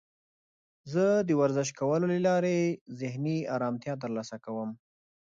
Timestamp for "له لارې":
2.13-2.55